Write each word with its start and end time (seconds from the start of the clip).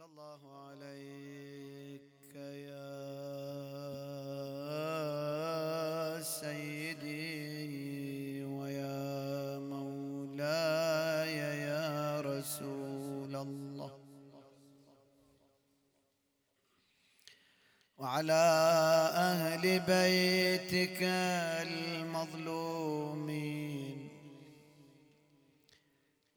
الله 0.00 0.40
عليك 0.64 2.34
يا 2.36 3.00
سيدي 6.22 7.24
ويا 8.44 9.58
مولاي 9.58 11.36
يا 11.68 12.20
رسول 12.20 13.36
الله. 13.36 13.92
وعلى 17.98 18.44
أهل 19.28 19.80
بيتك 19.80 21.02
المظلومين. 21.68 22.88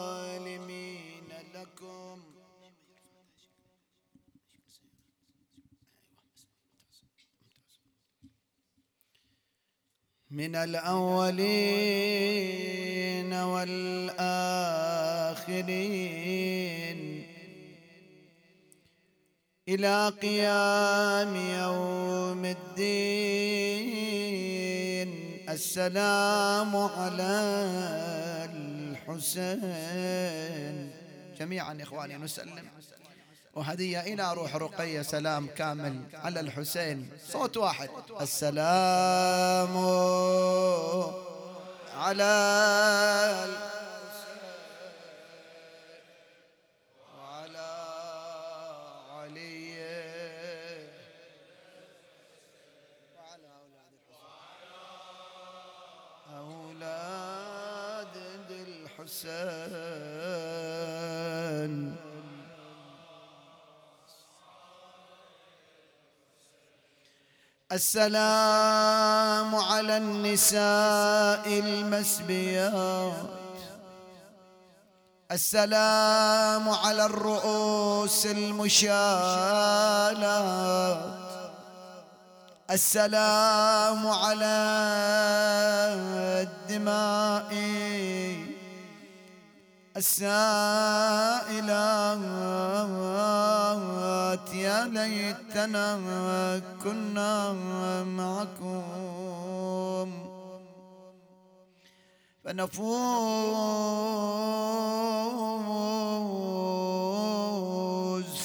من 10.32 10.56
الأولين 10.56 11.34
والآخرين 13.34 13.82
إلى 19.68 20.10
قيام 20.22 21.36
يوم 21.36 22.46
الدين. 22.46 23.92
السلام 25.50 26.76
على 26.76 27.42
الحسين. 28.54 29.72
جميعا 31.40 31.78
إخواني 31.82 32.18
نسلم. 32.18 32.68
وهدية 33.56 34.00
إلى 34.00 34.34
روح 34.34 34.56
رقية 34.56 35.02
سلام 35.02 35.48
كامل 35.48 36.02
على 36.14 36.40
الحسين. 36.40 37.12
صوت 37.28 37.58
واحد. 37.58 37.90
السلام 38.22 39.78
على 41.94 42.34
وعلى 47.18 47.72
علي. 49.12 49.72
وعلى 53.18 53.52
أولاد 53.62 53.92
الحسين. 54.00 54.62
أولاد 56.40 58.16
الحسين. 58.52 60.21
السلام 67.72 69.56
على 69.56 69.98
النساء 69.98 71.48
المسبيات. 71.48 73.14
السلام 75.32 76.70
على 76.70 77.06
الرؤوس 77.06 78.26
المشالات 78.26 78.92
السلام 82.72 84.08
على 84.08 84.58
الدماء 86.44 87.52
السائلات 90.02 91.70
يا 94.54 94.86
ليتنا 94.86 95.88
كنا 96.84 97.54
معكم. 98.04 100.12
فنفوز 102.44 102.82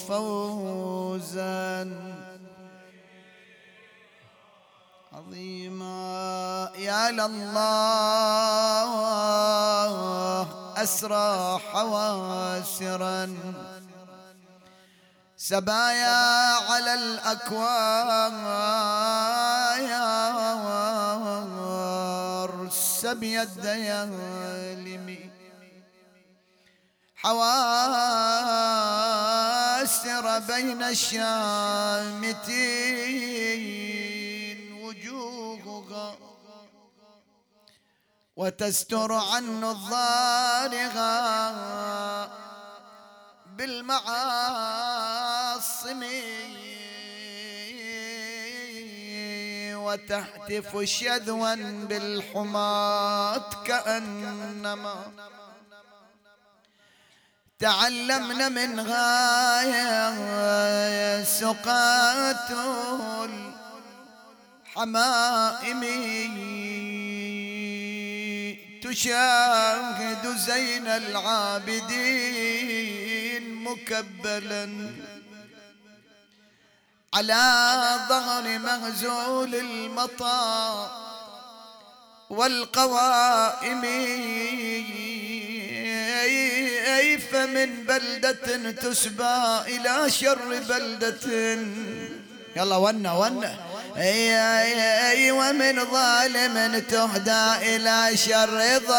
فوزا 0.08 1.90
عظيما. 5.12 6.70
يا 6.76 7.10
لله 7.10 8.55
أسرى 10.76 11.58
حواسرا. 11.72 13.36
سبايا 15.36 16.54
على 16.70 16.94
الأكوار 16.94 18.32
سبي 23.02 23.42
الديالم 23.42 25.16
حواسر 27.16 27.58
بين 30.38 30.82
الشامتين. 30.82 32.36
وتستر 38.36 39.12
عنه 39.12 39.70
الضارغة 39.70 41.06
بالمعاصم 43.56 44.76
وتهتف 49.74 50.84
شذوا 50.84 51.54
بالحماة 51.88 53.64
كأنما 53.64 55.12
تعلمنا 57.58 58.48
من 58.48 58.80
غاية 58.80 60.14
سقات 61.24 62.50
الحمائم. 64.76 65.82
تشاهد 68.96 70.24
زين 70.36 70.86
العابدين 71.12 72.24
مكبلا. 73.54 74.64
على 77.14 77.44
ظهر 78.08 78.58
مغزول 78.58 79.54
المطار 79.54 80.90
والقوائم 82.30 83.82
فمن 87.32 87.84
بلدة 87.84 88.70
تسبى 88.70 89.60
إلى 89.76 90.10
شر 90.10 90.60
بلدة. 90.68 91.26
يلا 92.56 92.76
ونا 92.76 93.12
ونا. 93.12 93.75
اي 93.96 94.36
اي 94.36 95.10
اي 95.10 95.30
ومن 95.30 95.84
ظالم 95.84 96.78
تهدى 96.78 97.76
إلى 97.76 98.16
شر 98.16 98.78
ضايع 98.88 98.96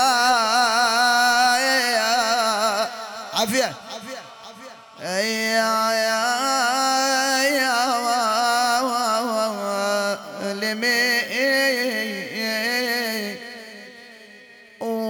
عافيه 3.33 3.73
اي 5.01 5.33
يا 5.41 5.87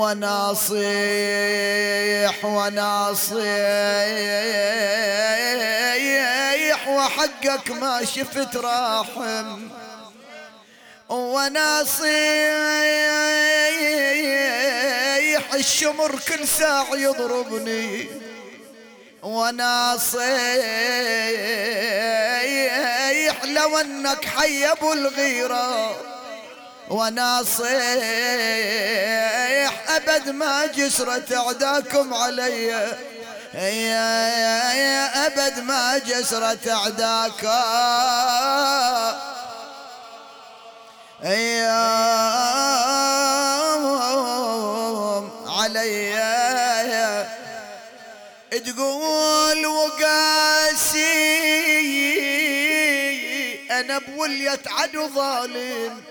وناصيح 0.08 0.86
وناصيح 2.46 3.38
وحقك 7.57 7.71
ما 7.71 8.06
شفت 8.06 8.56
راحم. 8.56 9.69
وناصيح 11.09 12.13
الشمر 15.54 16.19
كل 16.27 16.48
ساعة 16.48 16.95
يضربني. 16.95 18.07
وناصيح 19.24 20.27
لو 23.44 23.77
انك 23.77 24.25
حي 24.25 24.65
ابو 24.71 24.94
الغيرة. 24.94 25.95
وناصيح 26.89 27.71
أبد 29.89 30.30
ما 30.30 30.65
جسرت 30.65 31.33
أعداكم 31.33 32.13
علي. 32.13 32.98
يا 33.53 35.27
أبد 35.27 35.59
ما 35.59 35.97
جسرت 35.97 36.67
أعداك. 36.67 37.44
يا 41.23 41.77
علي. 45.47 46.17
تقول 48.65 49.65
وقاسي 49.65 51.07
أنا 53.71 53.97
بولية 53.97 54.59
عدو 54.67 55.09
ظالم. 55.09 56.03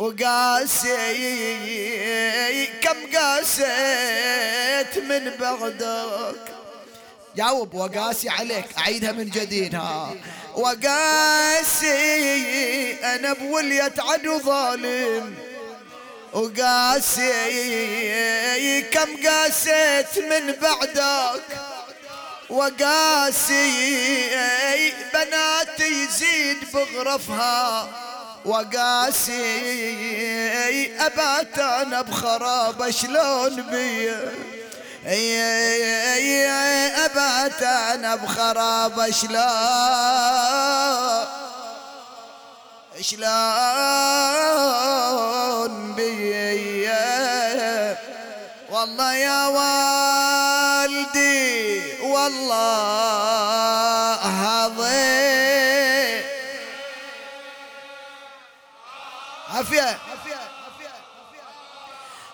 وقاسي 0.00 0.96
كم 2.82 3.16
قاسيت 3.18 4.98
من 4.98 5.30
بعدك؟ 5.40 6.40
جاوب 7.36 7.74
وقاسي 7.74 8.28
عليك 8.28 8.64
أعيدها 8.78 9.12
من 9.12 9.30
جديد 9.30 9.74
ها. 9.74 10.14
وقاسي 10.54 11.94
أنا 13.04 13.32
بولية 13.32 13.92
عدو 13.98 14.38
ظالم. 14.38 15.34
وقاسي 16.32 17.32
كم 18.82 19.28
قاسيت 19.28 20.18
من 20.18 20.52
بعدك؟ 20.62 21.42
وقاسي 22.50 23.70
بناتي 25.14 26.04
يزيد 26.04 26.58
بغرفها. 26.74 27.88
وقاسي 28.44 29.46
أبات 31.06 31.58
أنا 31.58 32.02
بخراب 32.02 32.90
شلون 32.90 33.62
بيه 33.62 34.32
أبعت 37.04 37.62
أنا 37.62 38.14
بخراب 38.16 39.10
شلون 39.10 39.40
شلون 43.00 43.24
بي 45.96 46.88
والله 48.70 49.14
يا 49.14 49.46
والدي 50.86 51.22
والله 52.02 53.59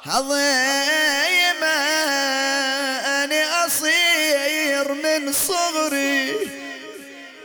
هضيمة 0.08 1.66
من 4.92 5.32
صغري. 5.32 6.50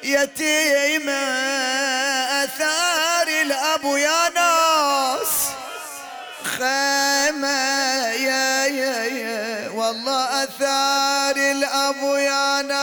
يتيمة 0.04 1.24
أثار 2.44 3.28
الأب 3.28 3.86
يا 3.86 4.30
ناس. 4.30 5.28
خيمة 6.44 7.48
يا 8.08 8.66
يا 8.66 9.04
يا. 9.06 9.70
والله 9.70 10.44
أثار 10.44 11.36
الأب 11.36 12.04
يا 12.18 12.62
ناس. 12.62 12.82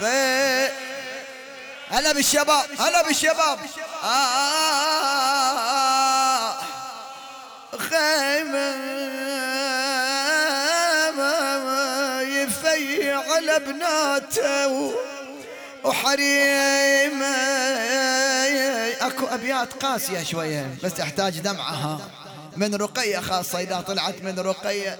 خيمة 0.00 0.70
هلا 1.90 2.12
بالشباب 2.12 2.64
هلا 2.80 3.02
بالشباب. 3.02 3.58
آه. 4.04 5.03
بناته 13.58 14.92
وحريمة. 15.84 17.34
اكو 19.00 19.26
ابيات 19.26 19.72
قاسية 19.72 20.22
شوية 20.22 20.74
بس 20.82 20.94
تحتاج 20.94 21.40
دمعها. 21.40 22.00
من 22.56 22.74
رقية 22.74 23.18
خاصة 23.18 23.60
إذا 23.60 23.80
طلعت 23.80 24.22
من 24.22 24.38
رقية. 24.38 24.98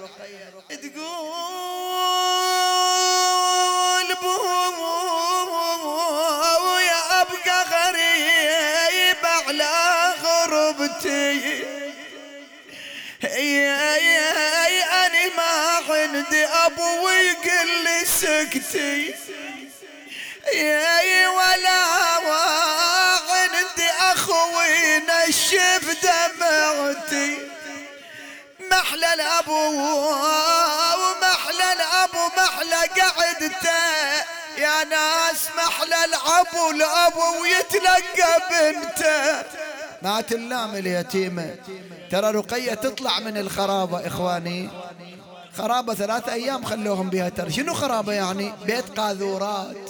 عندي 16.45 16.65
أبو 16.65 17.05
ويقل 17.05 17.83
لي 17.83 18.05
سكتي. 18.05 19.15
يا 20.53 21.27
ولا 21.27 21.81
عندي 23.29 23.89
أخوي 23.99 24.97
نشف 24.97 25.97
دمعتي. 26.03 27.37
محلى 28.71 29.13
الأبو 29.13 29.69
ومحلى 30.99 31.73
الأبو 31.73 32.23
محلى 32.37 33.01
قعدته 33.01 34.23
يا 34.57 34.83
ناس 34.83 35.49
محلى 35.57 36.05
الأبو 36.05 36.71
الأبو 36.71 37.41
ويتلقى 37.41 38.41
بنته. 38.51 39.43
ما 40.01 40.21
تلام 40.21 40.75
اليتيمة. 40.75 41.55
ترى 42.11 42.31
رقية 42.31 42.73
تطلع 42.73 43.19
من 43.19 43.37
الخرابة 43.37 44.07
إخواني. 44.07 44.69
خرابة 45.57 45.93
ثلاثة 45.93 46.33
أيام 46.33 46.65
خلوهم 46.65 47.09
بها 47.09 47.29
ترى. 47.29 47.51
شنو 47.51 47.73
خرابة 47.73 48.13
يعني؟ 48.13 48.53
بيت 48.65 48.99
قاذورات. 48.99 49.89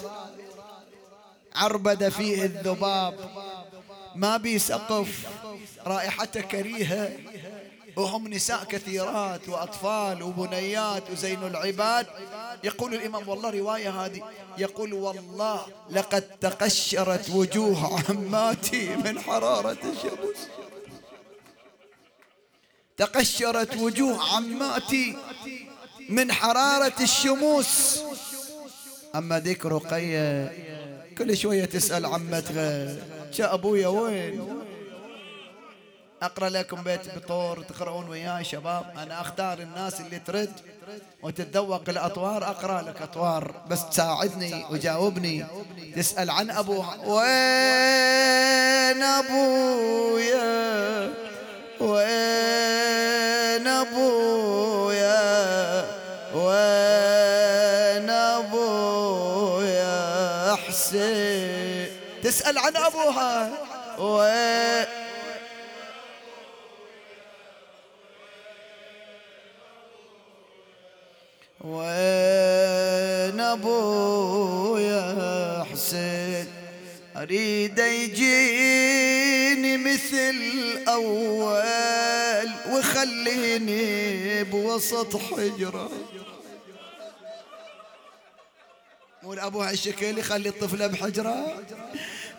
عربد 1.56 2.10
فيه 2.10 2.44
الذباب. 2.44 3.30
ما 4.16 4.38
بي 4.38 4.60
سقف 4.60 5.28
رائحته 5.86 6.42
كريهة. 6.42 7.10
وهم 7.98 8.28
نساء 8.28 8.64
كثيرات 8.64 9.50
وأطفال 9.50 10.24
وبنيات 10.24 11.04
وزين 11.12 11.44
العباد. 11.44 12.08
يقول 12.64 12.94
الإمام 12.94 13.30
والله 13.30 13.50
رواية 13.50 14.06
هذه. 14.06 14.22
يقول 14.58 14.94
والله 14.94 15.66
لقد 15.90 16.22
تقشرت 16.22 17.30
وجوه 17.30 18.04
عماتي 18.10 18.96
من 18.96 19.20
حرارة 19.20 19.78
الشمس. 19.84 20.50
تقشرت 22.98 23.78
وجوه 23.78 24.36
عماتي. 24.36 25.18
من 26.10 26.32
حرارة 26.32 26.94
الشموس. 27.02 28.00
أما 29.16 29.40
ذيك 29.40 29.66
رقية 29.66 30.52
كل 31.18 31.38
شوية 31.38 31.66
تسأل 31.66 32.06
عمتها 32.06 32.98
شا 33.32 33.54
أبويا 33.54 33.88
وين؟ 33.88 34.64
أقرأ 36.22 36.50
لكم 36.50 36.84
بيت 36.84 37.16
بطور 37.16 37.64
تقرؤون 37.64 38.10
وياي 38.10 38.44
شباب 38.44 38.94
أنا 38.98 39.22
أختار 39.22 39.60
الناس 39.60 40.02
اللي 40.02 40.20
ترد 40.20 40.52
وتتذوق 41.24 41.82
الأطوار 41.90 42.44
أقرأ 42.44 42.82
لك 42.82 43.02
أطوار 43.02 43.64
بس 43.70 43.90
تساعدني 43.90 44.66
وجاوبني. 44.72 45.46
تسأل 45.96 46.30
عن 46.30 46.50
أبوها 46.52 46.96
وين 47.06 47.24
أبويا؟ 49.04 50.46
وين 51.80 52.65
تسأل 62.36 62.58
عن 62.58 62.76
أبوها. 62.76 63.52
وين 64.00 64.88
وين 71.62 73.40
أبويا 73.40 75.04
حسين؟ 75.72 76.48
أريد 77.16 77.80
يجيني 77.80 79.78
مثل 79.78 80.36
أول 80.88 82.50
وخليني 82.72 84.44
بوسط 84.44 85.18
حجرة. 85.18 85.90
مو 89.26 89.34
الابو 89.34 89.62
هالشكل 89.62 90.18
يخلي 90.18 90.50
الطفله 90.50 90.88
بحجرة. 90.88 91.64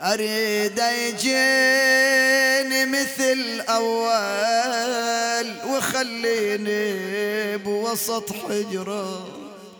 أريد 0.00 0.78
يجيني 0.78 2.87
مثل 2.87 3.61
أول 3.69 5.52
وخليني 5.71 7.57
بوسط 7.57 8.33
حجرة. 8.33 9.28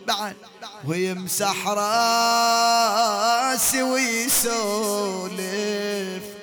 بعد. 0.07 0.37
ويمسح 0.87 1.69
رأسي 1.69 3.03
ويسولف 3.83 5.37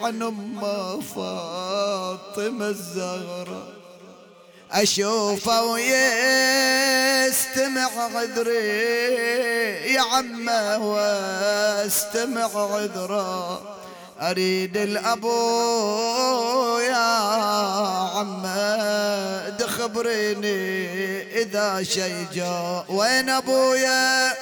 عن 0.02 0.22
أم 0.22 1.02
فاطمة 1.02 2.70
الزهرة. 2.70 3.83
أشوفه 4.74 5.64
ويستمع 5.64 5.90
عذري 8.16 9.94
يا 9.94 10.02
عمه 10.02 10.78
واستمع 10.78 12.44
عذره. 12.74 13.62
أريد 14.22 14.78
الأبو 14.78 15.30
يا 16.80 16.96
عمد 18.16 19.64
خبريني 19.64 21.22
إذا 21.42 21.84
شي 21.84 22.26
جاء. 22.34 22.86
وين 22.90 23.30
أبويا؟ 23.30 24.34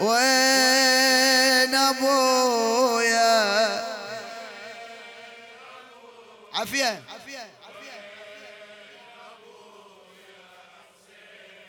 وين 0.00 1.74
أبويا؟ 1.74 3.38
عافية. 6.54 7.02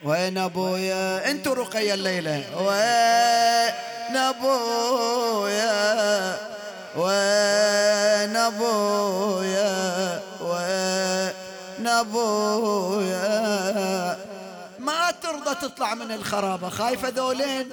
وين 0.03 0.37
أبويا؟ 0.37 1.31
انتو 1.31 1.53
رقية 1.53 1.93
الليلة. 1.93 2.43
وين 2.57 4.17
أبويا؟ 4.17 5.69
وين 6.95 8.35
أبويا؟ 8.35 10.21
وين 10.41 11.87
أبويا؟ 11.87 13.29
ما 14.79 15.11
ترضى 15.23 15.55
تطلع 15.55 15.93
من 15.95 16.11
الخرابة. 16.11 16.69
خايفة 16.69 17.09
ذولين 17.09 17.69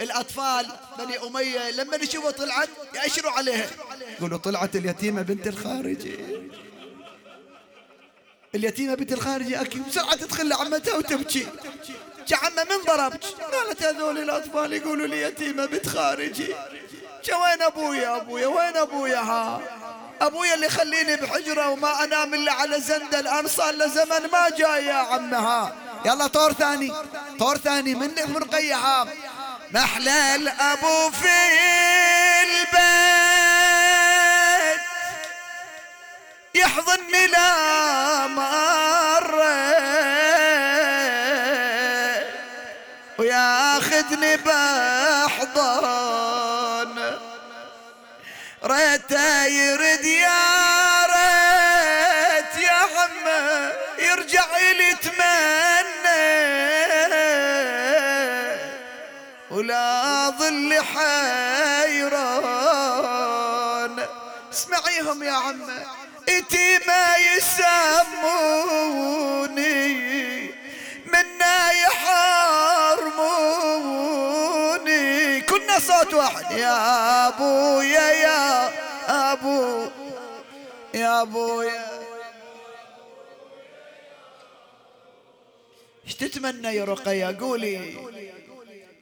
الأطفال. 0.00 0.66
بني 0.98 1.18
أمية 1.26 1.70
لما 1.70 1.96
يشوفوا 1.96 2.30
طلعت 2.30 2.68
يأشروا 2.94 3.32
عليها. 3.32 3.66
يقولوا 4.18 4.38
طلعت 4.38 4.76
اليتيمة 4.76 5.22
بنت 5.22 5.46
الخارجي 5.46 6.49
اليتيمة 8.54 8.94
بنت 8.94 9.12
الخارجي 9.12 9.60
أكيد 9.60 9.88
بسرعة 9.88 10.14
تدخل 10.14 10.48
لعمتها 10.48 10.94
وتبكي. 10.94 11.46
عمة 12.42 12.64
من 12.64 12.84
ضربك 12.86 13.24
قالت 13.52 13.82
هذول 13.82 14.18
الأطفال 14.18 14.72
يقولوا 14.72 15.06
لي 15.06 15.22
يتيمة 15.22 15.66
بنت 15.66 15.88
خارجي. 15.88 16.54
وين 17.32 17.62
أبويا؟ 17.62 18.16
أبويا 18.16 18.46
وين 18.46 18.76
أبويا؟ 18.76 19.18
ها. 19.18 19.60
أبويا 20.20 20.54
اللي 20.54 20.68
خليني 20.68 21.16
بحجرة 21.16 21.68
وما 21.68 22.04
أنام 22.04 22.34
إلا 22.34 22.52
على 22.52 22.80
زند. 22.80 23.14
الآن 23.14 23.48
صار 23.48 23.74
له 23.74 23.86
زمن 23.86 24.30
ما 24.32 24.48
جاي 24.58 24.86
يا 24.86 24.94
عمها. 24.94 25.74
يلا 26.04 26.26
طور 26.26 26.52
ثاني. 26.52 26.92
طور 27.38 27.56
ثاني. 27.58 27.94
من 27.94 28.10
من 28.28 28.44
قيها 28.44 29.06
محلى 29.70 30.34
الأبو 30.34 31.10
في 31.10 31.28
البيت. 32.42 32.80
يحضني 36.54 37.26
لا 37.26 37.89
وياخذني 44.00 44.36
بحضن 45.26 45.98
ريته 48.64 49.44
يرد 49.44 50.04
يا 50.04 51.06
ريت 51.06 52.54
يا 52.64 52.72
عمه 52.72 53.72
يرجع 53.98 54.46
لي 54.58 54.96
ولا 59.50 60.30
ظل 60.38 60.82
حيران. 60.94 62.26
اسمعيهم 64.52 65.22
يا 65.22 65.32
عمه 65.32 65.86
إتي 66.28 66.78
ما 66.86 67.16
يسموني. 67.16 68.00
صوت 76.00 76.14
واحد. 76.14 76.50
يا 76.58 77.28
أبويا 77.28 78.10
يا 78.10 78.72
أبو 79.32 79.88
يا 80.94 81.22
أبويا. 81.22 82.00
إيش 86.06 86.14
تتمنى 86.14 86.76
يا 86.76 86.84
رقية؟ 86.84 87.36
قولي. 87.40 87.96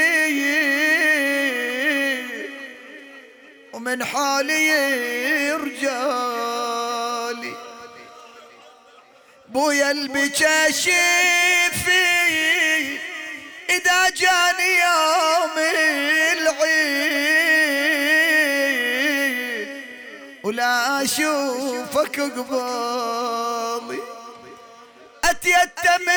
ومن 3.73 4.03
حالي 4.03 5.53
رجالي 5.53 6.48
بويا 9.59 9.91
البجاشي 9.91 10.91
إذا 13.69 14.09
جاني 14.09 14.71
يوم 14.79 15.57
العيد. 16.37 17.19
ولا 20.43 21.03
أشوفك 21.03 22.19
قبالي 22.19 23.99
أتيتم 25.23 26.07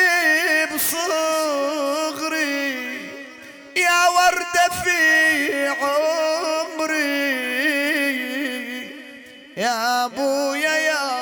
بصغري. 0.74 2.52
يا 3.76 4.08
وردة 4.08 4.68
في 4.84 5.00
عمري 5.68 7.22
يا 9.56 10.04
أبويا 10.04 10.76
يا 10.76 11.21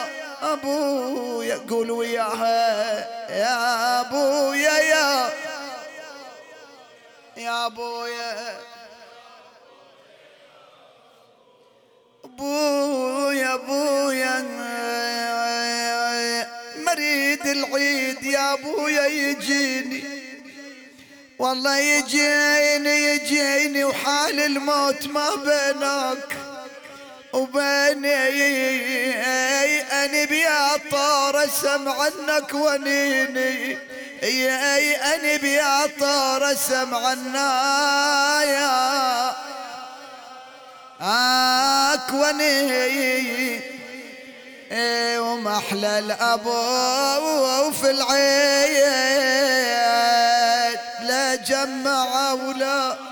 أبويا 0.61 1.57
قول 1.69 1.91
وياها 1.91 2.99
يا 3.31 4.01
أبويا 4.01 4.79
يا 4.79 5.31
يا 7.37 7.67
أبويا. 7.67 8.59
أبويا 12.25 13.55
أبويا 13.55 14.41
مريد 16.79 17.47
العيد 17.47 18.23
يا 18.23 18.53
أبويا 18.53 19.07
يجيني. 19.07 20.05
والله 21.39 21.79
يجيني 21.79 23.05
يجيني 23.05 23.85
وحال 23.85 24.41
الموت 24.41 25.07
ما 25.07 25.31
بينك. 25.35 26.50
وبيني 27.33 28.15
أني 30.05 30.27
بيا 30.27 30.77
طار 30.91 31.45
اسمع 31.45 31.95
عنك 32.03 32.55
ونيني. 32.55 33.79
اي 34.23 34.97
أني 34.97 35.39
بيا 35.39 35.87
طار 36.01 36.53
اسمع 36.53 37.09
يا 38.43 39.33
اكوني 41.95 43.61
ومحلى 45.19 45.99
الأبو 45.99 47.71
في 47.71 47.91
العيد 47.91 49.21
لا 51.03 51.35
جمع 51.35 52.33
ولا 52.33 53.10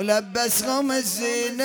ولبسهم 0.00 0.92
الزينة 0.92 1.64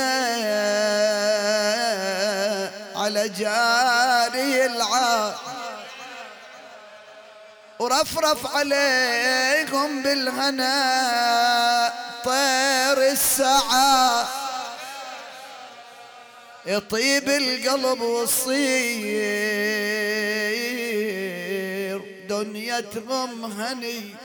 على 2.95 3.29
جاري 3.29 4.65
العار. 4.65 5.35
ورفرف 7.79 8.55
عليكم 8.55 10.01
بالهنا 10.03 10.73
طير 12.25 13.11
السعى. 13.11 14.25
يطيب 16.65 17.29
القلب 17.29 18.01
وصير 18.01 18.65
دنيتهم 22.29 23.51
هني. 23.61 24.15